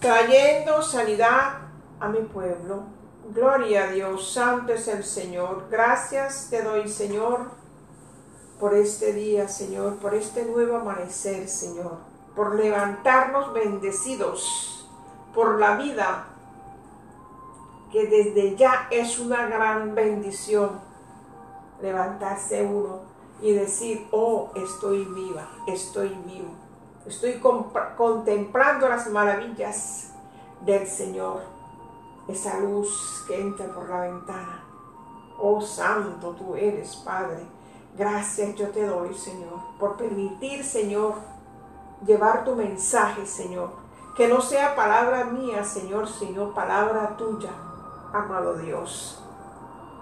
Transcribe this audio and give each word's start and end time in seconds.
trayendo 0.00 0.82
sanidad 0.82 1.58
a 2.00 2.08
mi 2.08 2.20
pueblo. 2.20 2.84
Gloria 3.34 3.84
a 3.84 3.86
Dios, 3.88 4.32
santo 4.32 4.72
es 4.72 4.88
el 4.88 5.04
Señor. 5.04 5.66
Gracias 5.70 6.48
te 6.50 6.62
doy, 6.62 6.88
Señor, 6.88 7.50
por 8.60 8.74
este 8.74 9.12
día, 9.12 9.48
Señor, 9.48 9.96
por 9.96 10.14
este 10.14 10.44
nuevo 10.44 10.76
amanecer, 10.76 11.48
Señor, 11.48 11.98
por 12.34 12.54
levantarnos 12.54 13.52
bendecidos, 13.52 14.88
por 15.34 15.58
la 15.58 15.76
vida 15.76 16.26
que 17.90 18.06
desde 18.06 18.56
ya 18.56 18.88
es 18.90 19.18
una 19.18 19.46
gran 19.46 19.94
bendición 19.94 20.80
levantarse 21.80 22.62
uno 22.64 23.00
y 23.40 23.52
decir, 23.52 24.08
oh, 24.12 24.50
estoy 24.54 25.04
viva, 25.04 25.48
estoy 25.66 26.08
vivo, 26.26 26.54
estoy 27.06 27.40
contemplando 27.96 28.88
las 28.88 29.08
maravillas 29.10 30.12
del 30.60 30.86
Señor, 30.86 31.42
esa 32.28 32.58
luz 32.60 33.24
que 33.26 33.40
entra 33.40 33.66
por 33.66 33.88
la 33.88 34.00
ventana. 34.00 34.64
Oh 35.38 35.60
Santo, 35.60 36.30
tú 36.30 36.56
eres 36.56 36.96
Padre. 36.96 37.46
Gracias 37.96 38.54
yo 38.56 38.68
te 38.68 38.86
doy, 38.86 39.14
Señor, 39.14 39.58
por 39.78 39.96
permitir, 39.96 40.64
Señor, 40.64 41.14
llevar 42.04 42.44
tu 42.44 42.54
mensaje, 42.54 43.24
Señor. 43.24 43.70
Que 44.16 44.28
no 44.28 44.40
sea 44.40 44.74
palabra 44.74 45.24
mía, 45.24 45.62
Señor, 45.62 46.08
sino 46.08 46.54
palabra 46.54 47.16
tuya, 47.16 47.50
amado 48.12 48.56
Dios. 48.56 49.22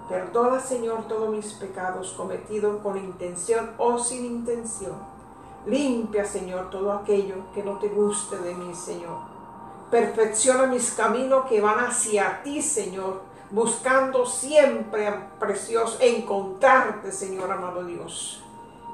Perdona, 0.08 0.60
Señor, 0.60 1.08
todos 1.08 1.28
mis 1.30 1.52
pecados 1.54 2.12
cometidos 2.12 2.80
con 2.82 2.96
intención 2.96 3.70
o 3.78 3.98
sin 3.98 4.24
intención. 4.24 5.13
Limpia, 5.66 6.24
Señor, 6.24 6.70
todo 6.70 6.92
aquello 6.92 7.36
que 7.54 7.62
no 7.62 7.78
te 7.78 7.88
guste 7.88 8.36
de 8.38 8.54
mí, 8.54 8.74
Señor. 8.74 9.18
Perfecciona 9.90 10.66
mis 10.66 10.90
caminos 10.92 11.46
que 11.46 11.60
van 11.60 11.78
hacia 11.86 12.42
ti, 12.42 12.60
Señor, 12.60 13.22
buscando 13.50 14.26
siempre, 14.26 15.12
precioso, 15.38 15.98
encontrarte, 16.00 17.12
Señor, 17.12 17.50
amado 17.50 17.84
Dios. 17.84 18.42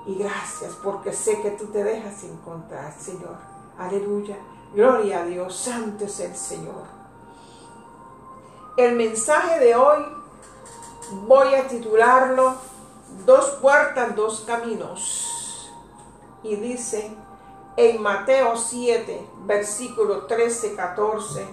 Y 0.06 0.14
gracias 0.16 0.76
porque 0.82 1.12
sé 1.12 1.40
que 1.42 1.50
tú 1.50 1.66
te 1.66 1.82
dejas 1.82 2.24
encontrar, 2.24 2.92
Señor. 2.98 3.36
Aleluya. 3.78 4.36
Gloria 4.74 5.22
a 5.22 5.24
Dios. 5.24 5.56
Santo 5.56 6.04
es 6.04 6.20
el 6.20 6.34
Señor. 6.36 6.84
El 8.76 8.96
mensaje 8.96 9.58
de 9.58 9.74
hoy 9.74 10.04
voy 11.26 11.54
a 11.54 11.66
titularlo 11.66 12.54
Dos 13.26 13.50
puertas, 13.60 14.14
dos 14.16 14.44
caminos. 14.46 15.29
Y 16.42 16.56
dice 16.56 17.10
en 17.76 18.02
Mateo 18.02 18.56
7, 18.56 19.26
versículo 19.46 20.26
13, 20.26 20.74
14, 20.74 21.46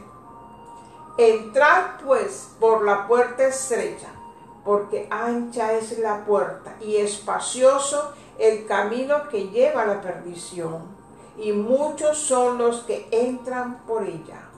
Entrad 1.17 2.02
pues 2.05 2.55
por 2.59 2.83
la 2.83 3.07
puerta 3.07 3.47
estrecha, 3.47 4.09
porque 4.63 5.07
ancha 5.09 5.73
es 5.73 5.97
la 5.99 6.25
puerta 6.25 6.75
y 6.81 6.97
espacioso 6.97 8.13
el 8.38 8.66
camino 8.66 9.27
que 9.29 9.49
lleva 9.49 9.83
a 9.83 9.88
la 9.88 10.02
perdición, 10.02 10.83
y 11.38 11.53
muchos 11.53 12.17
son 12.17 12.57
los 12.57 12.81
que 12.81 13.07
entran 13.11 13.79
por 13.88 14.03
ella, 14.03 14.49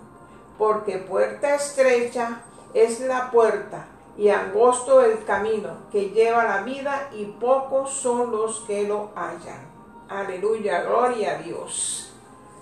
porque 0.58 0.97
puerta 0.97 1.55
estrecha 1.55 2.41
es 2.73 2.99
la 3.02 3.31
puerta 3.31 3.88
y 4.17 4.30
angosto 4.30 5.02
el 5.02 5.23
camino 5.23 5.77
que 5.91 6.09
lleva 6.09 6.43
la 6.43 6.64
vida 6.64 7.09
y 7.14 7.25
pocos 7.25 7.91
son 7.91 8.31
los 8.31 8.59
que 8.61 8.86
lo 8.86 9.11
hallan. 9.16 9.78
Aleluya, 10.09 10.81
gloria 10.81 11.35
a 11.35 11.38
Dios. 11.43 12.11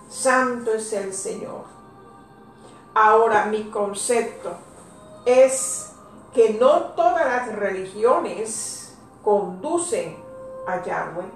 Santo 0.09 0.73
es 0.73 0.91
el 0.91 1.13
Señor. 1.13 1.63
Ahora 2.93 3.45
mi 3.45 3.69
concepto 3.69 4.51
es 5.25 5.93
que 6.33 6.49
no 6.55 6.87
todas 6.87 7.25
las 7.25 7.55
religiones 7.55 8.97
conducen 9.23 10.17
a 10.67 10.83
Yahweh, 10.83 11.31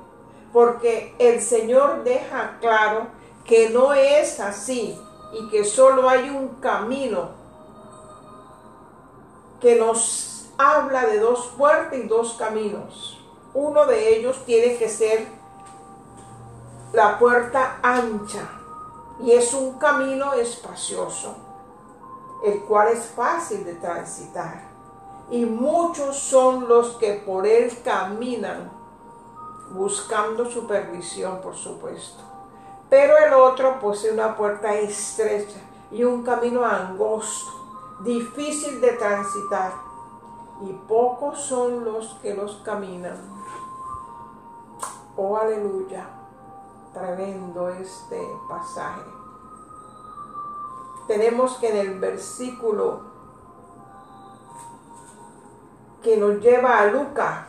porque 0.52 1.16
el 1.18 1.42
Señor 1.42 2.04
deja 2.04 2.58
claro 2.60 3.08
que 3.46 3.70
no 3.70 3.94
es 3.94 4.42
así 4.42 5.00
y 5.32 5.50
que 5.50 5.64
solo 5.64 6.10
hay 6.10 6.30
un 6.30 6.50
camino 6.60 7.30
que 9.62 9.76
nos 9.78 10.50
habla 10.58 11.06
de 11.06 11.20
dos 11.20 11.54
puertas 11.58 11.98
y 11.98 12.04
dos 12.04 12.34
caminos. 12.34 13.18
Uno 13.54 13.86
de 13.86 14.18
ellos 14.18 14.44
tiene 14.46 14.76
que 14.76 14.90
ser 14.90 15.41
la 16.94 17.18
puerta 17.18 17.80
ancha 17.82 18.50
y 19.20 19.32
es 19.32 19.54
un 19.54 19.78
camino 19.78 20.34
espacioso, 20.34 21.36
el 22.44 22.62
cual 22.64 22.90
es 22.90 23.06
fácil 23.06 23.64
de 23.64 23.76
transitar. 23.76 24.70
Y 25.30 25.46
muchos 25.46 26.18
son 26.18 26.68
los 26.68 26.98
que 26.98 27.14
por 27.26 27.48
él 27.48 27.72
caminan, 27.84 28.72
buscando 29.72 30.46
supervisión, 30.46 31.40
por 31.42 31.56
supuesto. 31.56 32.24
Pero 32.90 33.18
el 33.18 33.34
otro 33.34 33.80
posee 33.80 34.12
una 34.12 34.36
puerta 34.36 34.74
estrecha 34.76 35.60
y 35.92 36.04
un 36.04 36.24
camino 36.24 36.66
angosto 36.66 37.62
difícil 38.02 38.82
de 38.82 38.94
transitar, 38.94 39.74
y 40.62 40.74
pocos 40.88 41.40
son 41.40 41.86
los 41.86 42.16
que 42.22 42.34
los 42.34 42.56
caminan. 42.58 43.18
Oh, 45.16 45.38
aleluya, 45.38 46.08
tremendo 46.94 47.70
este 47.70 48.20
pasaje. 48.50 49.02
Tenemos 51.08 51.58
que 51.58 51.70
en 51.70 51.78
el 51.78 52.00
versículo 52.00 53.02
que 56.04 56.18
nos 56.18 56.40
lleva 56.42 56.80
a 56.80 56.86
Lucas, 56.88 57.46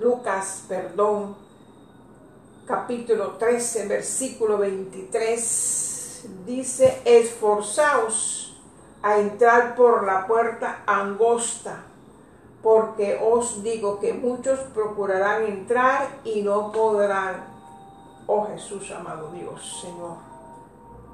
Lucas, 0.00 0.64
perdón, 0.68 1.36
capítulo 2.66 3.32
13, 3.32 3.88
versículo 3.88 4.58
23 4.58 6.28
dice, 6.46 7.02
esforzaos 7.04 8.60
a 9.02 9.18
entrar 9.18 9.74
por 9.74 10.04
la 10.04 10.26
puerta 10.26 10.82
angosta, 10.86 11.84
porque 12.98 13.16
os 13.22 13.62
digo 13.62 14.00
que 14.00 14.12
muchos 14.12 14.58
procurarán 14.74 15.44
entrar 15.44 16.18
y 16.24 16.42
no 16.42 16.72
podrán. 16.72 17.44
Oh 18.26 18.44
Jesús, 18.46 18.90
amado 18.90 19.30
Dios, 19.30 19.80
Señor, 19.80 20.16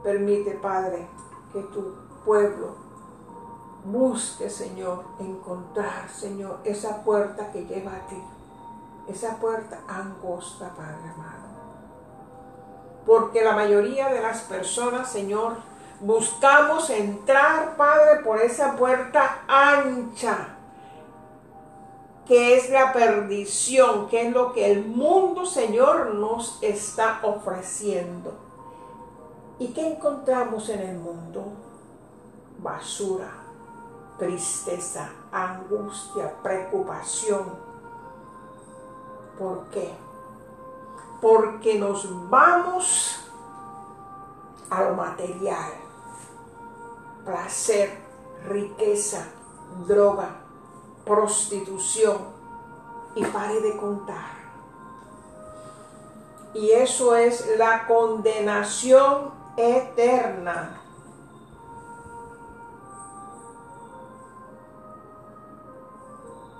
permite, 0.02 0.52
Padre, 0.52 1.06
que 1.52 1.60
tu 1.64 1.94
pueblo 2.24 2.74
busque, 3.84 4.48
Señor, 4.48 5.04
encontrar, 5.20 6.08
Señor, 6.08 6.60
esa 6.64 7.04
puerta 7.04 7.52
que 7.52 7.66
lleva 7.66 7.92
a 7.92 8.06
ti, 8.06 8.22
esa 9.06 9.36
puerta 9.36 9.80
angosta, 9.86 10.70
Padre 10.74 11.10
amado 11.14 11.54
porque 13.04 13.44
la 13.44 13.52
mayoría 13.52 14.08
de 14.08 14.22
las 14.22 14.40
personas, 14.40 15.12
Señor, 15.12 15.56
buscamos 16.00 16.88
entrar, 16.88 17.76
Padre, 17.76 18.22
por 18.24 18.40
esa 18.40 18.74
puerta 18.76 19.42
ancha, 19.46 20.53
que 22.26 22.56
es 22.56 22.70
la 22.70 22.92
perdición, 22.92 24.08
que 24.08 24.28
es 24.28 24.32
lo 24.32 24.52
que 24.52 24.70
el 24.70 24.86
mundo, 24.86 25.44
Señor, 25.44 26.14
nos 26.14 26.58
está 26.62 27.20
ofreciendo. 27.22 28.32
¿Y 29.58 29.68
qué 29.68 29.94
encontramos 29.94 30.68
en 30.68 30.80
el 30.80 30.98
mundo? 30.98 31.44
Basura, 32.58 33.30
tristeza, 34.18 35.10
angustia, 35.30 36.32
preocupación. 36.42 37.52
¿Por 39.38 39.64
qué? 39.66 40.04
porque 41.24 41.78
nos 41.78 42.28
vamos 42.28 43.18
a 44.68 44.82
lo 44.84 44.94
material, 44.94 45.72
placer, 47.24 47.98
riqueza, 48.46 49.26
droga, 49.88 50.43
prostitución 51.04 52.18
y 53.14 53.24
pare 53.24 53.60
de 53.60 53.76
contar. 53.76 54.34
Y 56.54 56.70
eso 56.70 57.16
es 57.16 57.56
la 57.58 57.86
condenación 57.86 59.32
eterna. 59.56 60.80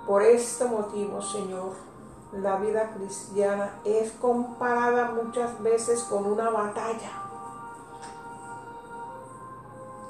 Por 0.05 0.21
este 0.21 0.65
motivo, 0.65 1.21
Señor, 1.21 1.73
la 2.31 2.57
vida 2.57 2.91
cristiana 2.91 3.79
es 3.85 4.11
comparada 4.11 5.11
muchas 5.11 5.61
veces 5.63 6.03
con 6.03 6.25
una 6.25 6.49
batalla. 6.49 7.11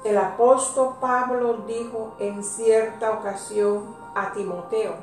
El 0.04 0.18
apóstol 0.18 0.96
Pablo 1.00 1.64
dijo 1.66 2.14
en 2.18 2.44
cierta 2.44 3.12
ocasión 3.12 4.05
a 4.16 4.32
Timoteo, 4.32 4.94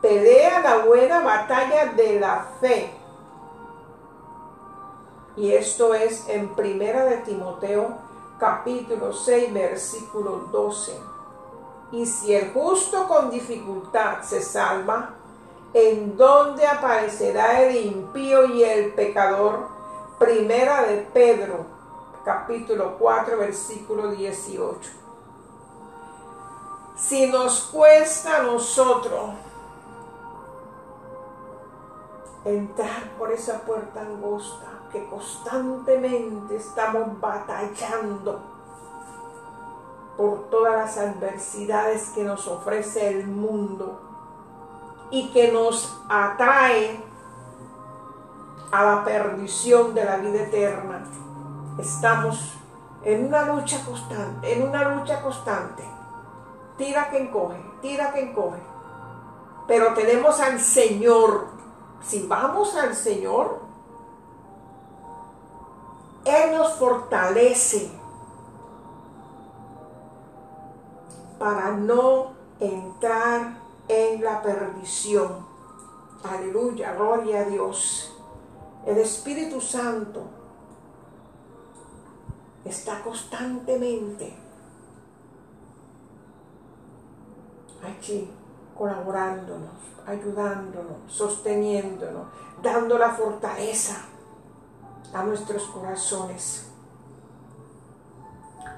pelea 0.00 0.60
la 0.60 0.84
buena 0.84 1.20
batalla 1.20 1.86
de 1.86 2.20
la 2.20 2.46
fe 2.60 2.92
Y 5.36 5.52
esto 5.52 5.94
es 5.94 6.28
en 6.28 6.48
Primera 6.48 7.04
de 7.04 7.18
Timoteo 7.18 7.96
capítulo 8.38 9.12
6 9.12 9.52
versículo 9.52 10.48
12. 10.50 10.92
Y 11.92 12.06
si 12.06 12.34
el 12.34 12.52
justo 12.52 13.06
con 13.08 13.30
dificultad 13.30 14.22
se 14.22 14.42
salva, 14.42 15.14
¿en 15.72 16.16
dónde 16.16 16.66
aparecerá 16.66 17.62
el 17.62 17.76
impío 17.76 18.46
y 18.46 18.64
el 18.64 18.92
pecador? 18.94 19.68
Primera 20.18 20.82
de 20.82 21.06
Pedro, 21.14 21.66
capítulo 22.24 22.96
4, 22.98 23.38
versículo 23.38 24.10
18. 24.10 24.90
Si 26.98 27.28
nos 27.28 27.60
cuesta 27.72 28.38
a 28.38 28.42
nosotros 28.42 29.30
entrar 32.44 33.10
por 33.16 33.30
esa 33.30 33.60
puerta 33.60 34.00
angosta 34.00 34.66
que 34.90 35.06
constantemente 35.06 36.56
estamos 36.56 37.20
batallando 37.20 38.40
por 40.16 40.50
todas 40.50 40.74
las 40.74 40.98
adversidades 40.98 42.08
que 42.10 42.24
nos 42.24 42.48
ofrece 42.48 43.08
el 43.08 43.28
mundo 43.28 44.00
y 45.10 45.30
que 45.30 45.52
nos 45.52 46.00
atrae 46.08 47.00
a 48.72 48.84
la 48.84 49.04
perdición 49.04 49.94
de 49.94 50.04
la 50.04 50.16
vida 50.16 50.42
eterna. 50.42 51.04
Estamos 51.78 52.54
en 53.04 53.26
una 53.26 53.44
lucha 53.44 53.84
constante, 53.84 54.52
en 54.52 54.68
una 54.68 54.96
lucha 54.96 55.22
constante. 55.22 55.97
Tira 56.78 57.10
que 57.10 57.18
encoge, 57.18 57.60
tira 57.82 58.12
que 58.12 58.20
encoge. 58.20 58.60
Pero 59.66 59.94
tenemos 59.94 60.40
al 60.40 60.60
Señor. 60.60 61.48
Si 62.00 62.26
vamos 62.26 62.76
al 62.76 62.94
Señor, 62.94 63.60
Él 66.24 66.56
nos 66.56 66.74
fortalece 66.74 67.90
para 71.38 71.72
no 71.72 72.32
entrar 72.60 73.58
en 73.88 74.22
la 74.22 74.40
perdición. 74.40 75.46
Aleluya, 76.22 76.94
gloria 76.94 77.40
a 77.40 77.44
Dios. 77.44 78.14
El 78.86 78.98
Espíritu 78.98 79.60
Santo 79.60 80.22
está 82.64 83.02
constantemente 83.02 84.47
aquí 87.82 88.30
colaborándonos, 88.76 89.72
ayudándonos, 90.06 90.96
sosteniéndonos, 91.08 92.28
dando 92.62 92.96
la 92.98 93.10
fortaleza 93.10 93.96
a 95.12 95.22
nuestros 95.24 95.64
corazones 95.64 96.70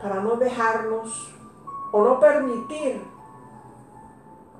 para 0.00 0.20
no 0.20 0.37
dejarnos 0.37 1.35
o 1.93 2.02
no 2.02 2.19
permitir 2.19 3.02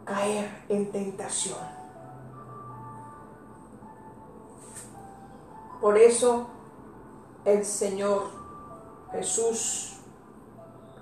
caer 0.05 0.65
en 0.69 0.91
tentación. 0.93 1.59
Por 5.81 5.97
eso 5.97 6.47
el 7.45 7.65
Señor 7.65 8.25
Jesús 9.13 10.00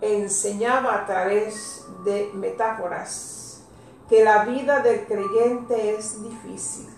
enseñaba 0.00 0.94
a 0.94 1.06
través 1.06 1.86
de 2.04 2.30
metáforas 2.34 3.64
que 4.08 4.24
la 4.24 4.44
vida 4.44 4.80
del 4.80 5.06
creyente 5.06 5.96
es 5.96 6.22
difícil. 6.22 6.88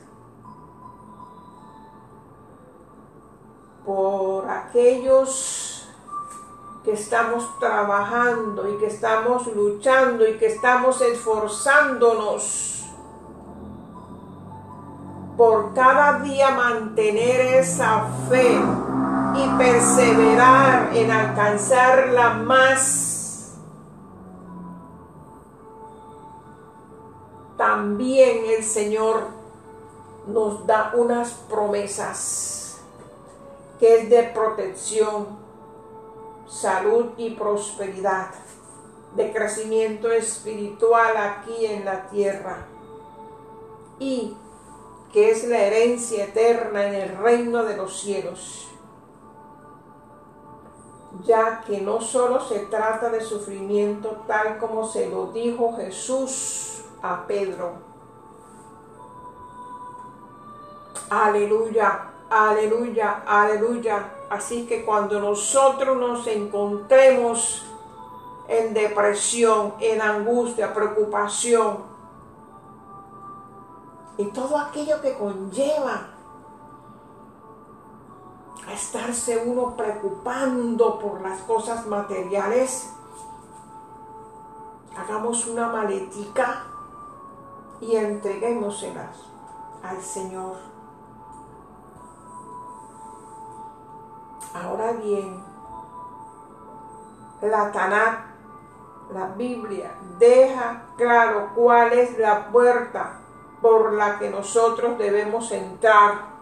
Por 3.84 4.48
aquellos 4.48 5.88
que 6.84 6.92
estamos 6.92 7.58
trabajando 7.58 8.68
y 8.72 8.78
que 8.78 8.86
estamos 8.86 9.46
luchando 9.54 10.26
y 10.26 10.38
que 10.38 10.46
estamos 10.46 11.00
esforzándonos 11.00 12.86
por 15.36 15.72
cada 15.74 16.20
día 16.20 16.50
mantener 16.50 17.54
esa 17.56 18.04
fe 18.28 18.60
y 19.34 19.48
perseverar 19.58 20.96
en 20.96 21.10
alcanzarla 21.10 22.30
más. 22.30 23.56
También 27.56 28.46
el 28.46 28.64
Señor 28.64 29.24
nos 30.26 30.66
da 30.66 30.92
unas 30.94 31.30
promesas 31.48 32.80
que 33.78 33.96
es 33.96 34.10
de 34.10 34.24
protección, 34.24 35.26
salud 36.46 37.06
y 37.16 37.30
prosperidad, 37.30 38.28
de 39.16 39.32
crecimiento 39.32 40.10
espiritual 40.10 41.16
aquí 41.16 41.66
en 41.66 41.84
la 41.84 42.08
tierra. 42.08 42.66
Y 43.98 44.36
que 45.12 45.30
es 45.30 45.44
la 45.44 45.58
herencia 45.58 46.24
eterna 46.24 46.86
en 46.86 46.94
el 46.94 47.16
reino 47.18 47.64
de 47.64 47.76
los 47.76 48.00
cielos, 48.00 48.69
ya 51.24 51.62
que 51.66 51.80
no 51.80 52.00
solo 52.00 52.40
se 52.40 52.60
trata 52.66 53.10
de 53.10 53.20
sufrimiento 53.20 54.22
tal 54.26 54.58
como 54.58 54.86
se 54.86 55.08
lo 55.08 55.26
dijo 55.26 55.76
Jesús 55.76 56.84
a 57.02 57.26
Pedro. 57.26 57.72
Aleluya, 61.08 62.10
aleluya, 62.30 63.22
aleluya. 63.26 64.14
Así 64.28 64.66
que 64.66 64.84
cuando 64.84 65.18
nosotros 65.18 65.96
nos 65.96 66.26
encontremos 66.26 67.66
en 68.46 68.74
depresión, 68.74 69.74
en 69.80 70.00
angustia, 70.00 70.72
preocupación, 70.72 71.90
y 74.20 74.26
todo 74.26 74.58
aquello 74.58 75.00
que 75.00 75.14
conlleva 75.14 76.09
a 78.66 78.72
estarse 78.72 79.42
uno 79.44 79.76
preocupando 79.76 80.98
por 80.98 81.20
las 81.20 81.40
cosas 81.42 81.86
materiales, 81.86 82.92
hagamos 84.96 85.46
una 85.46 85.68
maletica 85.68 86.64
y 87.80 87.96
entreguémoselas 87.96 89.30
al 89.82 90.00
Señor. 90.02 90.56
Ahora 94.52 94.92
bien, 94.92 95.42
la 97.40 97.72
Tanat, 97.72 98.18
la 99.12 99.26
Biblia, 99.28 99.94
deja 100.18 100.82
claro 100.96 101.50
cuál 101.54 101.92
es 101.92 102.18
la 102.18 102.48
puerta 102.48 103.20
por 103.62 103.92
la 103.92 104.18
que 104.18 104.30
nosotros 104.30 104.98
debemos 104.98 105.50
entrar. 105.52 106.39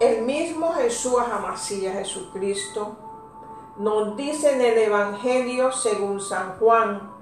El 0.00 0.22
mismo 0.22 0.72
Jesús 0.72 1.20
Amasía 1.30 1.92
Jesucristo 1.92 2.96
nos 3.76 4.16
dice 4.16 4.54
en 4.54 4.62
el 4.62 4.78
Evangelio 4.78 5.70
según 5.72 6.22
San 6.22 6.58
Juan, 6.58 7.12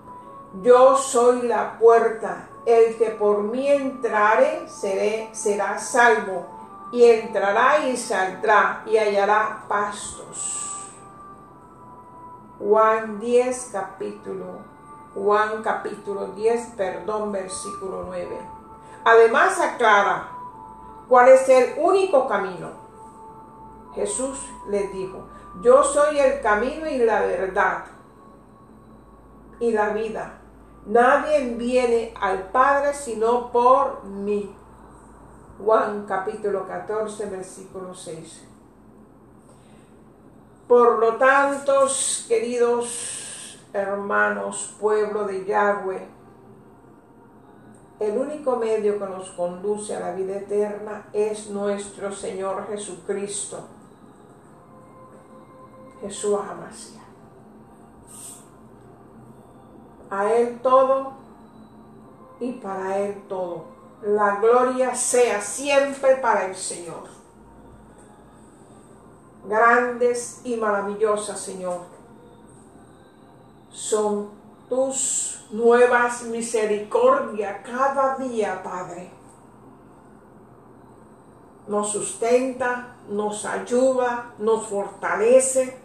yo 0.62 0.96
soy 0.96 1.42
la 1.42 1.76
puerta, 1.76 2.48
el 2.64 2.96
que 2.96 3.10
por 3.10 3.42
mí 3.42 3.68
entrare 3.68 4.68
será 4.68 5.78
salvo, 5.80 6.46
y 6.92 7.04
entrará 7.04 7.86
y 7.88 7.96
saldrá 7.96 8.84
y 8.86 8.96
hallará 8.96 9.64
pastos. 9.68 10.88
Juan 12.60 13.18
10 13.18 13.70
capítulo 13.72 14.78
Juan 15.14 15.62
capítulo 15.64 16.28
10, 16.28 16.74
perdón, 16.76 17.32
versículo 17.32 18.04
9. 18.06 18.38
Además 19.04 19.60
aclara 19.60 20.37
cuál 21.08 21.30
es 21.30 21.48
el 21.48 21.78
único 21.78 22.26
camino. 22.28 22.70
Jesús 23.94 24.38
les 24.68 24.92
dijo, 24.92 25.26
yo 25.62 25.82
soy 25.82 26.18
el 26.18 26.40
camino 26.40 26.88
y 26.88 26.98
la 26.98 27.20
verdad 27.20 27.84
y 29.58 29.72
la 29.72 29.90
vida. 29.90 30.38
Nadie 30.86 31.54
viene 31.54 32.14
al 32.20 32.50
Padre 32.50 32.94
sino 32.94 33.50
por 33.50 34.04
mí. 34.04 34.54
Juan 35.64 36.04
capítulo 36.06 36.66
14, 36.68 37.26
versículo 37.26 37.92
6. 37.92 38.44
Por 40.68 40.98
lo 40.98 41.16
tanto, 41.16 41.86
queridos 42.28 43.58
hermanos, 43.72 44.76
pueblo 44.78 45.24
de 45.24 45.44
Yahweh, 45.44 46.06
el 48.00 48.16
único 48.16 48.56
medio 48.56 48.98
que 48.98 49.06
nos 49.06 49.30
conduce 49.30 49.96
a 49.96 50.00
la 50.00 50.12
vida 50.12 50.36
eterna 50.36 51.08
es 51.12 51.50
nuestro 51.50 52.12
Señor 52.12 52.68
Jesucristo, 52.68 53.60
Jesús 56.00 56.38
Amasia. 56.38 57.00
A 60.10 60.32
Él 60.32 60.60
todo 60.62 61.12
y 62.38 62.52
para 62.52 62.98
Él 62.98 63.22
todo. 63.28 63.64
La 64.02 64.36
gloria 64.36 64.94
sea 64.94 65.40
siempre 65.40 66.16
para 66.16 66.46
el 66.46 66.54
Señor. 66.54 67.18
grandes 69.44 70.42
y 70.44 70.56
maravillosas, 70.56 71.40
Señor. 71.40 71.80
Son 73.70 74.37
tus 74.68 75.40
nuevas 75.50 76.22
misericordias 76.24 77.58
cada 77.64 78.16
día, 78.16 78.62
Padre. 78.62 79.10
Nos 81.66 81.92
sustenta, 81.92 82.96
nos 83.08 83.44
ayuda, 83.44 84.34
nos 84.38 84.66
fortalece 84.66 85.78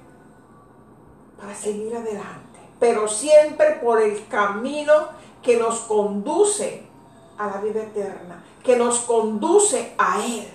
para 1.38 1.54
seguir 1.56 1.96
adelante, 1.96 2.60
pero 2.80 3.08
siempre 3.08 3.80
por 3.84 4.02
el 4.02 4.28
camino 4.28 4.94
que 5.42 5.58
nos 5.58 5.82
conduce 5.82 6.88
a 7.38 7.48
la 7.48 7.58
vida 7.58 7.84
eterna, 7.84 8.44
que 8.64 8.78
nos 8.78 9.00
conduce 9.00 9.94
a 9.98 10.24
Él. 10.24 10.48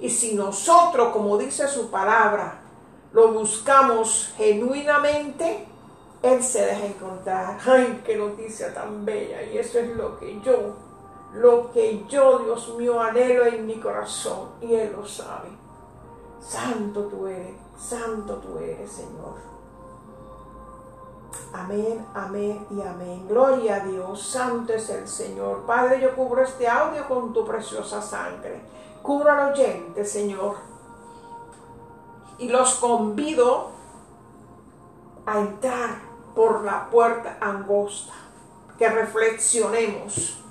Y 0.00 0.10
si 0.10 0.34
nosotros, 0.34 1.12
como 1.12 1.38
dice 1.38 1.68
su 1.68 1.90
palabra, 1.90 2.60
lo 3.12 3.32
buscamos 3.32 4.34
genuinamente, 4.36 5.68
Él 6.24 6.42
se 6.42 6.64
deja 6.64 6.86
encontrar. 6.86 7.58
¡Ay, 7.66 8.02
qué 8.02 8.16
noticia 8.16 8.72
tan 8.72 9.04
bella! 9.04 9.42
Y 9.42 9.58
eso 9.58 9.78
es 9.78 9.94
lo 9.94 10.18
que 10.18 10.40
yo, 10.40 10.74
lo 11.34 11.70
que 11.70 12.06
yo, 12.08 12.38
Dios 12.38 12.74
mío, 12.78 12.98
anhelo 12.98 13.44
en 13.44 13.66
mi 13.66 13.78
corazón. 13.78 14.52
Y 14.62 14.74
Él 14.74 14.94
lo 14.96 15.06
sabe. 15.06 15.50
Santo 16.40 17.02
tú 17.08 17.26
eres, 17.26 17.54
santo 17.78 18.36
tú 18.36 18.56
eres, 18.56 18.90
Señor. 18.90 19.34
Amén, 21.52 22.06
amén 22.14 22.66
y 22.70 22.80
amén. 22.80 23.28
Gloria 23.28 23.76
a 23.76 23.80
Dios, 23.80 24.22
santo 24.22 24.72
es 24.72 24.88
el 24.88 25.06
Señor. 25.06 25.66
Padre, 25.66 26.00
yo 26.00 26.14
cubro 26.14 26.42
este 26.42 26.66
audio 26.66 27.06
con 27.06 27.34
tu 27.34 27.44
preciosa 27.44 28.00
sangre. 28.00 28.62
Cubro 29.02 29.30
al 29.30 29.52
oyente, 29.52 30.06
Señor. 30.06 30.56
Y 32.38 32.48
los 32.48 32.76
convido 32.76 33.68
a 35.26 35.38
entrar 35.38 36.03
por 36.34 36.64
la 36.64 36.88
puerta 36.90 37.38
angosta. 37.40 38.12
Que 38.78 38.88
reflexionemos, 38.88 40.42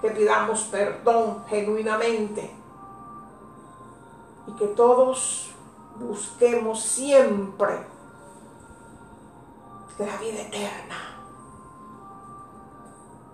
que 0.00 0.10
pidamos 0.10 0.62
perdón 0.64 1.44
genuinamente. 1.48 2.50
Y 4.46 4.52
que 4.52 4.66
todos 4.68 5.50
busquemos 5.96 6.82
siempre 6.82 7.90
la 10.06 10.16
vida 10.16 10.42
eterna. 10.42 10.96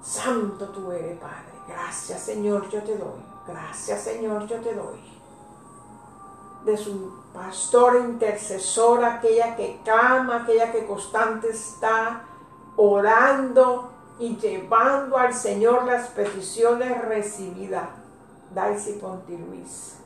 Santo 0.02 0.68
tú 0.68 0.90
eres, 0.90 1.18
Padre. 1.18 1.52
Gracias, 1.68 2.22
Señor, 2.22 2.68
yo 2.70 2.82
te 2.82 2.96
doy. 2.96 3.20
Gracias, 3.46 4.02
Señor, 4.02 4.46
yo 4.46 4.60
te 4.60 4.74
doy. 4.74 5.15
De 6.66 6.76
su 6.76 7.22
pastor 7.32 7.96
intercesor, 7.96 9.02
aquella 9.04 9.56
que 9.56 9.80
clama, 9.82 10.42
aquella 10.42 10.70
que 10.70 10.84
constante 10.84 11.50
está 11.50 12.24
orando 12.76 13.90
y 14.18 14.36
llevando 14.36 15.16
al 15.16 15.32
Señor 15.32 15.84
las 15.84 16.08
peticiones 16.08 17.02
recibidas. 17.02 17.88
Daisy 18.54 18.94
Ponti 18.94 19.36
Luis. 19.36 19.98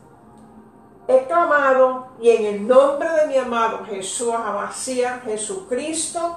He 1.06 1.26
clamado 1.26 2.08
y 2.20 2.30
en 2.30 2.44
el 2.46 2.68
nombre 2.68 3.08
de 3.10 3.26
mi 3.26 3.36
amado 3.36 3.84
Jesús 3.84 4.32
Amasía, 4.32 5.20
Jesucristo, 5.24 6.36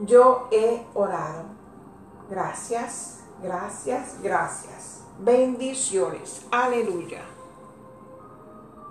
yo 0.00 0.48
he 0.50 0.86
orado. 0.94 1.44
Gracias, 2.30 3.20
gracias, 3.42 4.16
gracias. 4.22 5.02
Bendiciones. 5.18 6.46
Aleluya. 6.50 7.31